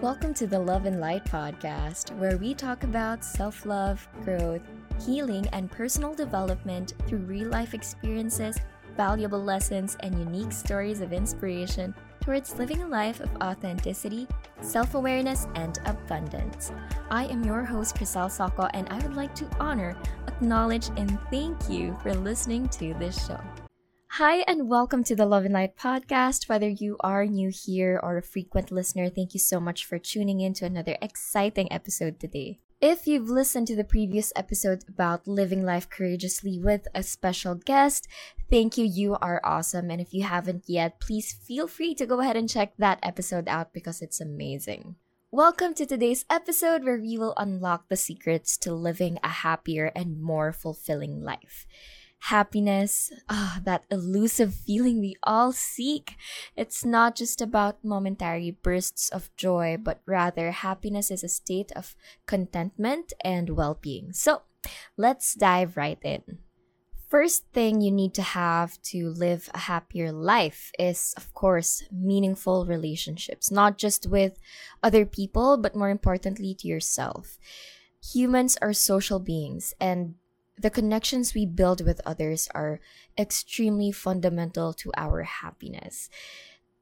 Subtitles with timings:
[0.00, 4.62] Welcome to the Love and Light podcast, where we talk about self love, growth,
[5.04, 8.56] healing, and personal development through real life experiences,
[8.96, 14.26] valuable lessons, and unique stories of inspiration towards living a life of authenticity,
[14.62, 16.72] self awareness, and abundance.
[17.10, 19.94] I am your host, Chriselle Soco, and I would like to honor,
[20.28, 23.38] acknowledge, and thank you for listening to this show.
[24.20, 26.46] Hi, and welcome to the Love and Light podcast.
[26.46, 30.40] Whether you are new here or a frequent listener, thank you so much for tuning
[30.40, 32.58] in to another exciting episode today.
[32.82, 38.08] If you've listened to the previous episode about living life courageously with a special guest,
[38.50, 38.84] thank you.
[38.84, 39.90] You are awesome.
[39.90, 43.48] And if you haven't yet, please feel free to go ahead and check that episode
[43.48, 44.96] out because it's amazing.
[45.30, 50.20] Welcome to today's episode where we will unlock the secrets to living a happier and
[50.20, 51.66] more fulfilling life
[52.28, 56.16] happiness, ah, that elusive feeling we all seek.
[56.56, 61.96] It's not just about momentary bursts of joy, but rather happiness is a state of
[62.26, 64.12] contentment and well being.
[64.12, 64.42] So
[64.96, 66.38] let's dive right in.
[67.08, 72.66] First thing you need to have to live a happier life is, of course, meaningful
[72.66, 74.38] relationships, not just with
[74.80, 77.36] other people, but more importantly, to yourself.
[78.14, 80.14] Humans are social beings, and
[80.60, 82.80] the connections we build with others are
[83.18, 86.10] extremely fundamental to our happiness.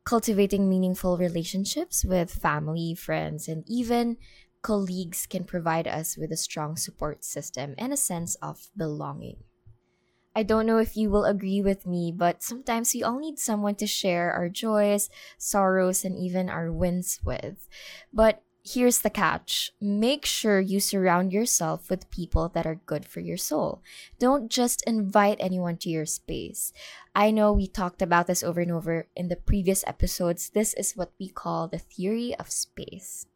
[0.04, 4.16] Cultivating meaningful relationships with family, friends, and even
[4.62, 9.36] colleagues can provide us with a strong support system and a sense of belonging.
[10.34, 13.74] I don't know if you will agree with me, but sometimes we all need someone
[13.76, 17.68] to share our joys, sorrows, and even our wins with.
[18.12, 23.20] But here's the catch make sure you surround yourself with people that are good for
[23.20, 23.82] your soul.
[24.18, 26.72] Don't just invite anyone to your space.
[27.14, 30.50] I know we talked about this over and over in the previous episodes.
[30.50, 33.26] This is what we call the theory of space.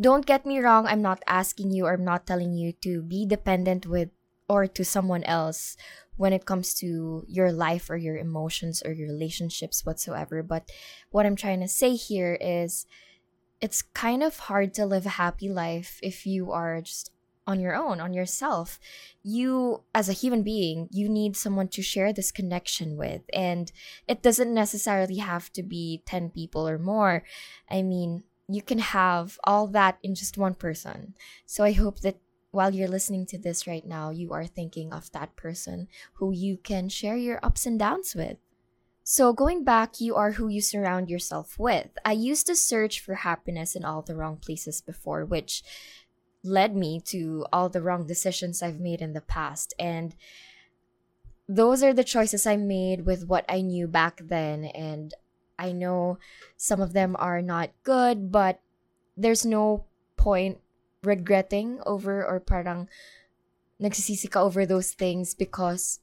[0.00, 3.26] Don't get me wrong, I'm not asking you or I'm not telling you to be
[3.26, 4.08] dependent with
[4.48, 5.76] or to someone else
[6.16, 10.42] when it comes to your life or your emotions or your relationships whatsoever.
[10.42, 10.70] But
[11.10, 12.84] what I'm trying to say here is
[13.60, 17.10] it's kind of hard to live a happy life if you are just
[17.46, 18.78] on your own, on yourself.
[19.22, 23.22] You, as a human being, you need someone to share this connection with.
[23.32, 23.70] And
[24.06, 27.24] it doesn't necessarily have to be 10 people or more.
[27.68, 31.14] I mean, you can have all that in just one person.
[31.46, 32.18] So I hope that
[32.52, 36.56] while you're listening to this right now, you are thinking of that person who you
[36.56, 38.38] can share your ups and downs with.
[39.02, 41.88] So, going back, you are who you surround yourself with.
[42.04, 45.62] I used to search for happiness in all the wrong places before, which
[46.42, 49.74] led me to all the wrong decisions I've made in the past.
[49.78, 50.14] And
[51.48, 54.64] those are the choices I made with what I knew back then.
[54.64, 55.12] And
[55.58, 56.18] I know
[56.56, 58.60] some of them are not good, but
[59.16, 59.84] there's no
[60.16, 60.58] point
[61.02, 62.88] regretting over or parang
[63.80, 66.00] nagsisisi over those things because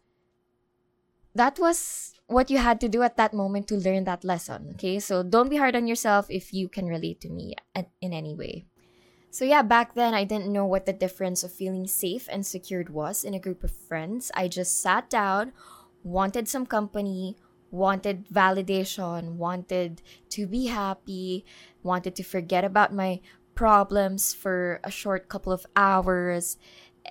[1.37, 4.73] that was what you had to do at that moment to learn that lesson.
[4.73, 7.55] Okay, so don't be hard on yourself if you can relate to me
[8.01, 8.65] in any way.
[9.29, 12.89] So, yeah, back then I didn't know what the difference of feeling safe and secured
[12.89, 14.31] was in a group of friends.
[14.33, 15.53] I just sat down,
[16.03, 17.37] wanted some company,
[17.69, 21.45] wanted validation, wanted to be happy,
[21.83, 23.21] wanted to forget about my
[23.53, 26.57] problems for a short couple of hours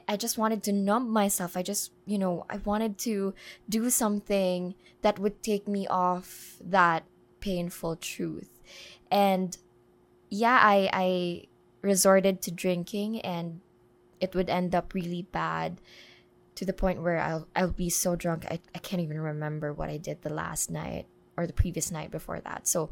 [0.08, 1.56] I just wanted to numb myself.
[1.56, 3.34] I just, you know, I wanted to
[3.68, 7.04] do something that would take me off that
[7.40, 8.50] painful truth.
[9.10, 9.56] And
[10.30, 11.42] yeah, I I
[11.82, 13.60] resorted to drinking and
[14.20, 15.80] it would end up really bad
[16.56, 19.88] to the point where I'll I'll be so drunk I, I can't even remember what
[19.88, 21.06] I did the last night
[21.36, 22.66] or the previous night before that.
[22.66, 22.90] So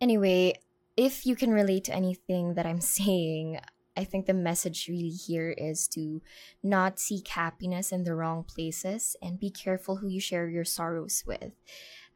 [0.00, 0.58] anyway,
[0.96, 3.60] if you can relate to anything that I'm saying,
[3.96, 6.22] I think the message really here is to
[6.62, 11.24] not seek happiness in the wrong places and be careful who you share your sorrows
[11.26, 11.52] with.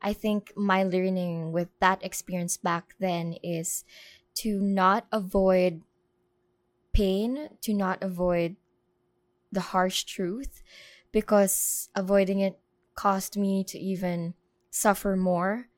[0.01, 3.85] I think my learning with that experience back then is
[4.37, 5.83] to not avoid
[6.93, 8.57] pain, to not avoid
[9.51, 10.63] the harsh truth,
[11.13, 12.59] because avoiding it
[12.95, 14.35] caused me to even
[14.71, 15.69] suffer more.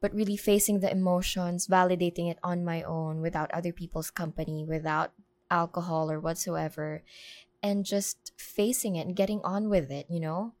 [0.00, 5.12] But really facing the emotions, validating it on my own without other people's company, without
[5.52, 7.04] alcohol or whatsoever
[7.62, 10.54] and just facing it and getting on with it, you know?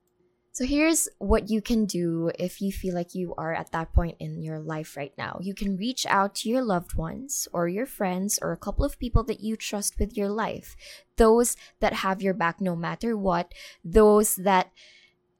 [0.54, 4.16] So here's what you can do if you feel like you are at that point
[4.20, 5.38] in your life right now.
[5.40, 8.98] You can reach out to your loved ones or your friends or a couple of
[8.98, 10.76] people that you trust with your life.
[11.16, 14.70] Those that have your back no matter what, those that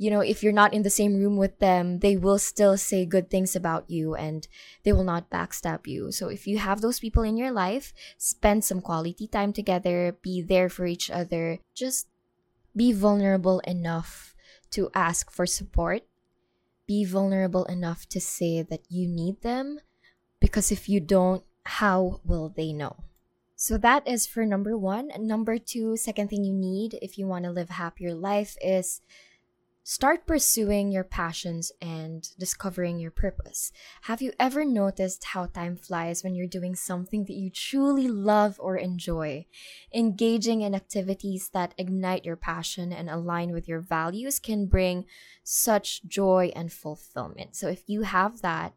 [0.02, 3.06] you know, if you're not in the same room with them, they will still say
[3.06, 4.48] good things about you and
[4.82, 6.10] they will not backstab you.
[6.10, 10.42] So if you have those people in your life, spend some quality time together, be
[10.42, 12.08] there for each other, just
[12.74, 14.34] be vulnerable enough
[14.72, 16.02] to ask for support.
[16.88, 19.78] Be vulnerable enough to say that you need them
[20.40, 22.96] because if you don't, how will they know?
[23.54, 25.12] So that is for number one.
[25.16, 29.00] Number two, second thing you need if you want to live a happier life is
[29.84, 33.72] start pursuing your passions and discovering your purpose.
[34.02, 38.56] Have you ever noticed how time flies when you're doing something that you truly love
[38.60, 39.46] or enjoy?
[39.92, 45.04] Engaging in activities that ignite your passion and align with your values can bring
[45.42, 47.56] such joy and fulfillment.
[47.56, 48.74] So if you have that,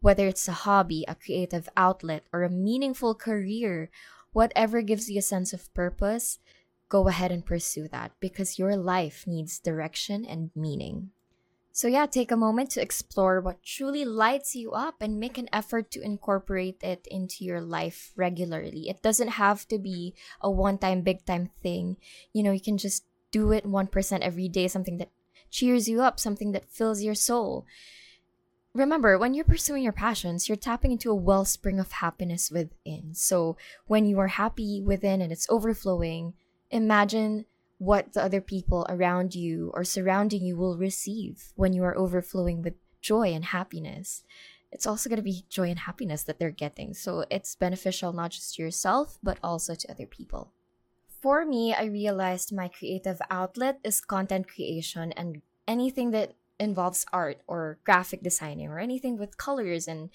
[0.00, 3.90] whether it's a hobby, a creative outlet, or a meaningful career,
[4.32, 6.38] whatever gives you a sense of purpose,
[6.88, 11.10] go ahead and pursue that because your life needs direction and meaning.
[11.76, 15.50] So, yeah, take a moment to explore what truly lights you up and make an
[15.52, 18.88] effort to incorporate it into your life regularly.
[18.88, 21.98] It doesn't have to be a one time, big time thing.
[22.32, 25.10] You know, you can just do it 1% every day, something that
[25.50, 27.66] cheers you up, something that fills your soul.
[28.72, 33.12] Remember, when you're pursuing your passions, you're tapping into a wellspring of happiness within.
[33.12, 36.32] So, when you are happy within and it's overflowing,
[36.70, 37.46] imagine
[37.78, 42.62] what the other people around you or surrounding you will receive when you are overflowing
[42.62, 44.22] with joy and happiness.
[44.72, 46.94] It's also going to be joy and happiness that they're getting.
[46.94, 50.52] So, it's beneficial not just to yourself, but also to other people.
[51.22, 57.40] For me, I realized my creative outlet is content creation and anything that involves art
[57.46, 60.10] or graphic designing or anything with colors and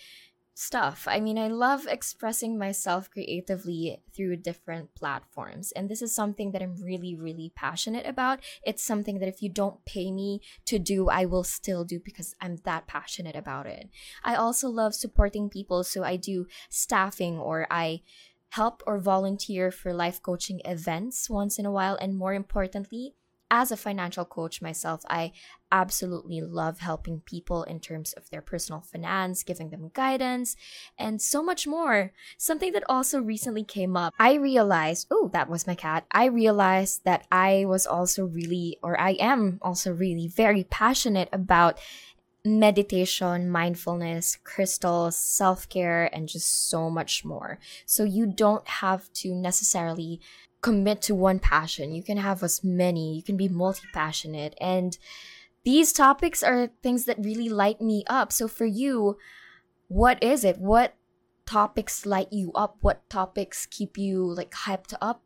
[0.54, 1.08] stuff.
[1.10, 5.72] I mean, I love expressing myself creatively through different platforms.
[5.72, 8.40] And this is something that I'm really, really passionate about.
[8.64, 12.36] It's something that if you don't pay me to do, I will still do because
[12.42, 13.90] I'm that passionate about it.
[14.24, 15.84] I also love supporting people.
[15.84, 18.02] So I do staffing or I
[18.50, 21.98] help or volunteer for life coaching events once in a while.
[22.02, 23.16] And more importantly,
[23.52, 25.34] as a financial coach myself, I
[25.72, 30.56] absolutely love helping people in terms of their personal finance, giving them guidance,
[30.98, 32.14] and so much more.
[32.38, 36.06] Something that also recently came up, I realized, oh, that was my cat.
[36.12, 41.78] I realized that I was also really, or I am also really very passionate about
[42.46, 47.60] meditation, mindfulness, crystals, self care, and just so much more.
[47.86, 50.22] So you don't have to necessarily
[50.62, 51.94] commit to one passion.
[51.94, 53.16] You can have as many.
[53.16, 54.56] You can be multi passionate.
[54.62, 54.98] And
[55.64, 58.32] these topics are things that really light me up.
[58.32, 59.18] So for you,
[59.88, 60.58] what is it?
[60.58, 60.96] What
[61.46, 62.78] topics light you up?
[62.82, 65.22] What topics keep you like hyped up?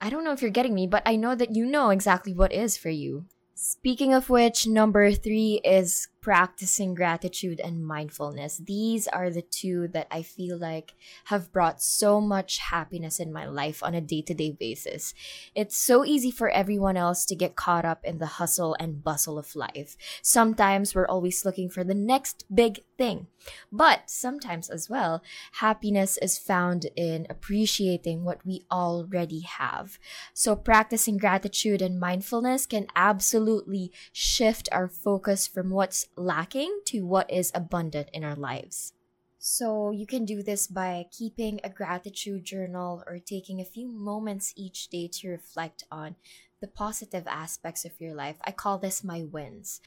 [0.00, 2.52] I don't know if you're getting me, but I know that you know exactly what
[2.52, 3.26] is for you.
[3.54, 8.58] Speaking of which, number three is practicing gratitude and mindfulness.
[8.58, 10.94] These are the two that I feel like
[11.24, 15.14] have brought so much happiness in my life on a day to day basis.
[15.54, 19.38] It's so easy for everyone else to get caught up in the hustle and bustle
[19.38, 19.96] of life.
[20.22, 23.26] Sometimes we're always looking for the next big thing.
[23.72, 25.22] But sometimes as well,
[25.52, 29.98] happiness is found in appreciating what we already have.
[30.34, 37.30] So practicing gratitude and mindfulness can absolutely shift our focus from what's lacking to what
[37.30, 38.92] is abundant in our lives.
[39.38, 44.52] So, you can do this by keeping a gratitude journal or taking a few moments
[44.54, 46.16] each day to reflect on
[46.60, 48.36] the positive aspects of your life.
[48.44, 49.80] I call this my wins.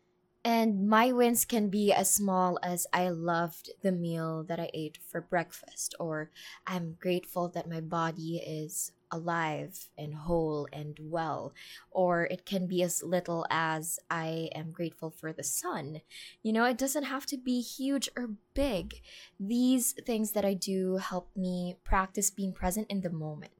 [0.43, 4.97] And my wins can be as small as I loved the meal that I ate
[5.07, 6.31] for breakfast, or
[6.67, 11.53] I'm grateful that my body is alive and whole and well.
[11.91, 16.01] Or it can be as little as I am grateful for the sun.
[16.41, 19.01] You know, it doesn't have to be huge or big.
[19.39, 23.51] These things that I do help me practice being present in the moment.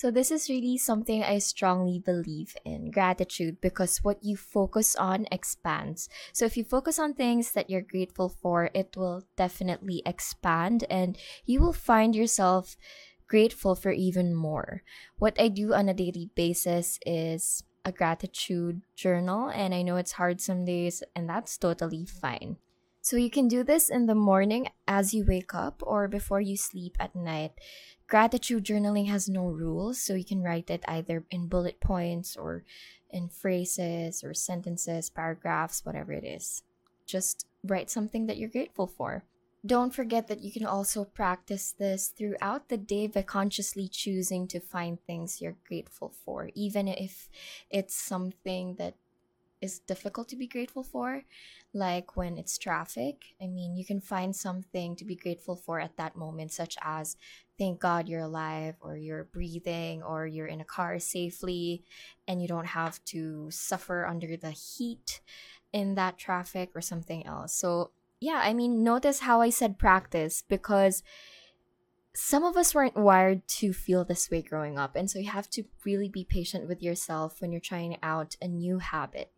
[0.00, 5.26] So, this is really something I strongly believe in gratitude because what you focus on
[5.30, 6.08] expands.
[6.32, 11.18] So, if you focus on things that you're grateful for, it will definitely expand and
[11.44, 12.78] you will find yourself
[13.30, 14.82] grateful for even more.
[15.18, 20.18] What I do on a daily basis is a gratitude journal, and I know it's
[20.18, 22.56] hard some days, and that's totally fine.
[23.00, 26.56] So you can do this in the morning as you wake up or before you
[26.56, 27.52] sleep at night.
[28.08, 32.64] Gratitude journaling has no rules, so you can write it either in bullet points or
[33.10, 36.62] in phrases or sentences, paragraphs, whatever it is.
[37.06, 39.24] Just write something that you're grateful for.
[39.64, 44.58] Don't forget that you can also practice this throughout the day by consciously choosing to
[44.58, 47.28] find things you're grateful for, even if
[47.70, 48.94] it's something that
[49.60, 51.24] is difficult to be grateful for,
[51.74, 53.34] like when it's traffic.
[53.42, 57.18] I mean, you can find something to be grateful for at that moment, such as
[57.58, 61.84] thank God you're alive, or you're breathing, or you're in a car safely,
[62.26, 65.20] and you don't have to suffer under the heat
[65.70, 67.52] in that traffic or something else.
[67.52, 71.02] So, yeah, I mean, notice how I said practice because
[72.12, 74.94] some of us weren't wired to feel this way growing up.
[74.94, 78.48] And so you have to really be patient with yourself when you're trying out a
[78.48, 79.32] new habit.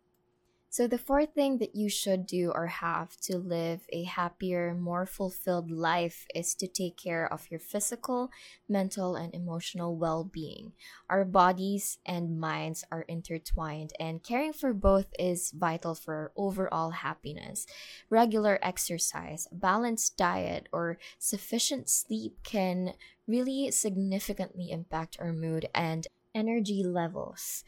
[0.73, 5.05] So, the fourth thing that you should do or have to live a happier, more
[5.05, 8.31] fulfilled life is to take care of your physical,
[8.67, 10.71] mental, and emotional well being.
[11.11, 17.67] Our bodies and minds are intertwined, and caring for both is vital for overall happiness.
[18.09, 22.95] Regular exercise, balanced diet, or sufficient sleep can
[23.27, 27.63] really significantly impact our mood and energy levels.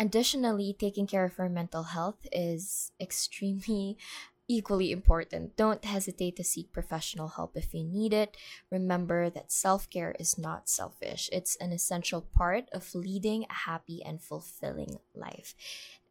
[0.00, 3.98] Additionally, taking care of our mental health is extremely
[4.48, 5.56] equally important.
[5.56, 8.34] Don't hesitate to seek professional help if you need it.
[8.70, 14.02] Remember that self care is not selfish, it's an essential part of leading a happy
[14.02, 15.54] and fulfilling life.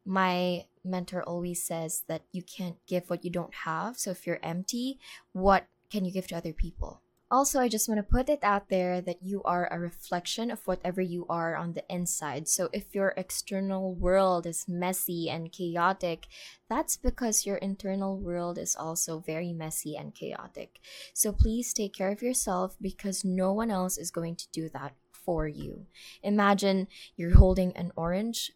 [0.06, 3.98] My mentor always says that you can't give what you don't have.
[3.98, 5.00] So if you're empty,
[5.32, 7.02] what can you give to other people?
[7.32, 10.66] Also, I just want to put it out there that you are a reflection of
[10.66, 12.48] whatever you are on the inside.
[12.48, 16.26] So, if your external world is messy and chaotic,
[16.68, 20.80] that's because your internal world is also very messy and chaotic.
[21.14, 24.94] So, please take care of yourself because no one else is going to do that
[25.12, 25.86] for you.
[26.24, 28.50] Imagine you're holding an orange,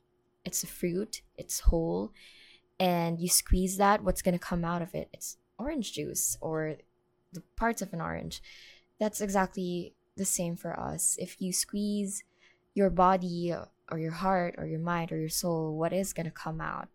[0.45, 2.13] it's a fruit, it's whole,
[2.81, 5.11] and you squeeze that, what's going to come out of it?
[5.13, 6.79] It's orange juice or
[7.35, 8.43] the parts of an orange.
[8.99, 11.17] That's exactly the same for us.
[11.19, 12.25] If you squeeze
[12.75, 13.55] your body
[13.91, 16.89] or your heart or your mind or your soul, what is going to come out?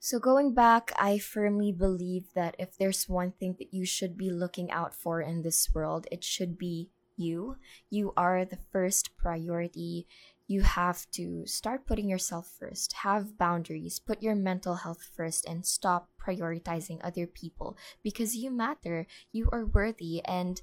[0.00, 4.30] So, going back, I firmly believe that if there's one thing that you should be
[4.30, 7.56] looking out for in this world, it should be you.
[7.90, 10.06] You are the first priority
[10.48, 15.64] you have to start putting yourself first, have boundaries, put your mental health first, and
[15.64, 19.06] stop prioritizing other people because you matter.
[19.30, 20.60] You are worthy, and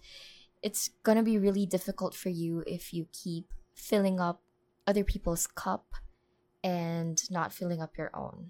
[0.64, 4.42] it's gonna be really difficult for you if you keep filling up
[4.88, 5.94] other people's cup
[6.64, 8.50] and not filling up your own.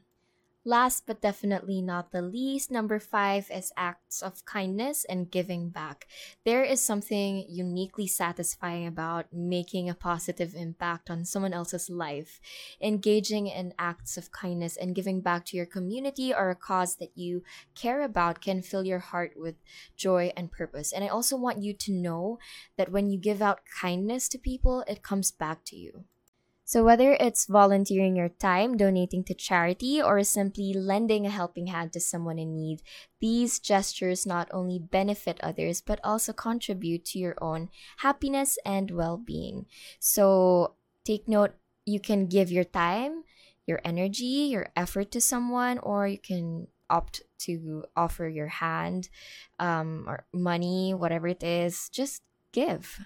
[0.68, 6.08] Last but definitely not the least, number five is acts of kindness and giving back.
[6.44, 12.42] There is something uniquely satisfying about making a positive impact on someone else's life.
[12.82, 17.16] Engaging in acts of kindness and giving back to your community or a cause that
[17.16, 17.44] you
[17.76, 19.58] care about can fill your heart with
[19.96, 20.92] joy and purpose.
[20.92, 22.40] And I also want you to know
[22.76, 26.06] that when you give out kindness to people, it comes back to you.
[26.66, 31.94] So, whether it's volunteering your time, donating to charity, or simply lending a helping hand
[31.94, 32.82] to someone in need,
[33.22, 39.16] these gestures not only benefit others but also contribute to your own happiness and well
[39.16, 39.68] being.
[40.00, 40.74] So,
[41.06, 41.54] take note
[41.86, 43.24] you can give your time,
[43.68, 49.10] your energy, your effort to someone, or you can opt to offer your hand
[49.60, 51.90] um, or money, whatever it is.
[51.90, 53.00] Just give.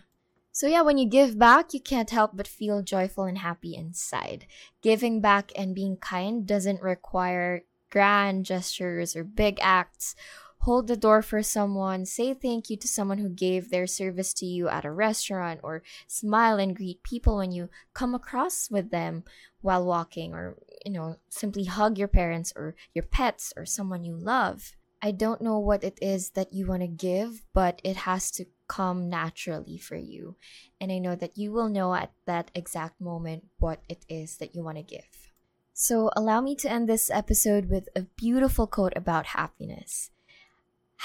[0.59, 4.45] So, yeah, when you give back, you can't help but feel joyful and happy inside.
[4.81, 10.15] Giving back and being kind doesn't require grand gestures or big acts.
[10.63, 14.45] Hold the door for someone, say thank you to someone who gave their service to
[14.45, 19.23] you at a restaurant, or smile and greet people when you come across with them
[19.61, 24.13] while walking, or, you know, simply hug your parents or your pets or someone you
[24.13, 24.75] love.
[25.01, 28.45] I don't know what it is that you want to give, but it has to
[28.69, 30.37] come naturally for you.
[30.79, 34.55] And I know that you will know at that exact moment what it is that
[34.55, 35.33] you want to give.
[35.73, 40.11] So, allow me to end this episode with a beautiful quote about happiness.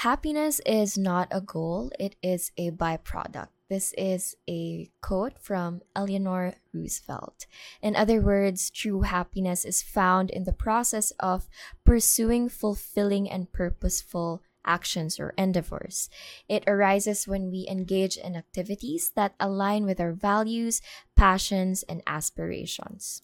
[0.03, 3.47] Happiness is not a goal, it is a byproduct.
[3.69, 7.47] This is a quote from Eleanor Roosevelt.
[7.81, 11.47] In other words, true happiness is found in the process of
[11.83, 16.09] pursuing fulfilling and purposeful actions or endeavors.
[16.49, 20.81] It arises when we engage in activities that align with our values,
[21.15, 23.21] passions, and aspirations.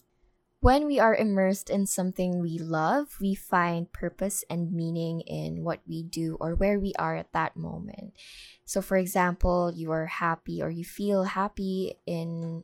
[0.62, 5.80] When we are immersed in something we love, we find purpose and meaning in what
[5.88, 8.14] we do or where we are at that moment.
[8.64, 12.62] So, for example, you are happy or you feel happy in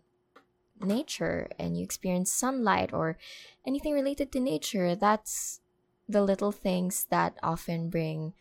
[0.81, 3.19] nature and you experience sunlight or
[3.67, 4.95] anything related to nature.
[4.95, 5.61] That's
[6.09, 8.33] the little things that often bring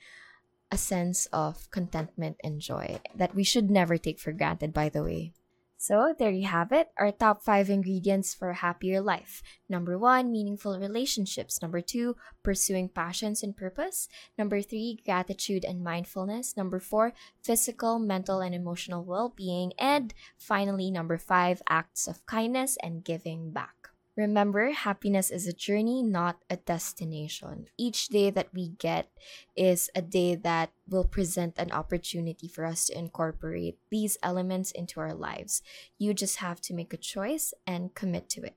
[0.71, 5.03] a sense of contentment and joy that we should never take for granted, by the
[5.03, 5.33] way.
[5.79, 9.43] So, there you have it our top five ingredients for a happier life.
[9.69, 11.61] Number one, meaningful relationships.
[11.61, 14.09] Number two, pursuing passions and purpose.
[14.39, 16.57] Number three, gratitude and mindfulness.
[16.57, 19.71] Number four, physical, mental, and emotional well being.
[19.77, 23.76] And finally, number five, acts of kindness and giving back.
[24.17, 27.67] Remember, happiness is a journey, not a destination.
[27.77, 29.11] Each day that we get
[29.55, 34.99] is a day that will present an opportunity for us to incorporate these elements into
[34.99, 35.61] our lives.
[35.99, 38.55] You just have to make a choice and commit to it.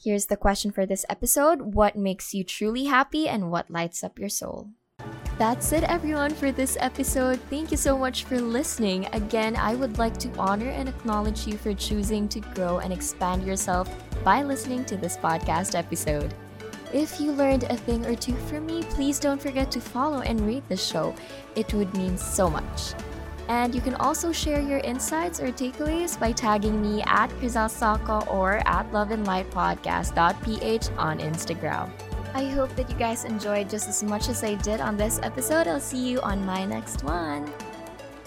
[0.00, 4.16] Here's the question for this episode What makes you truly happy and what lights up
[4.16, 4.70] your soul?
[5.38, 7.40] That's it, everyone, for this episode.
[7.48, 9.06] Thank you so much for listening.
[9.14, 13.46] Again, I would like to honor and acknowledge you for choosing to grow and expand
[13.46, 13.88] yourself
[14.22, 16.34] by listening to this podcast episode.
[16.92, 20.40] If you learned a thing or two from me, please don't forget to follow and
[20.42, 21.14] rate the show.
[21.56, 22.92] It would mean so much.
[23.48, 28.30] And you can also share your insights or takeaways by tagging me at Chriselle Soco
[28.30, 31.90] or at loveandlightpodcast.ph on Instagram.
[32.34, 35.66] I hope that you guys enjoyed just as much as I did on this episode.
[35.66, 37.52] I'll see you on my next one.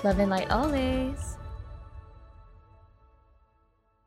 [0.03, 1.37] Love and light always.